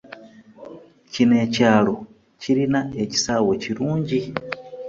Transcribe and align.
Kino 1.13 1.35
ekyalo 1.45 1.95
kirina 2.41 2.81
ekisaawe 3.03 3.53
kirungi. 3.63 4.19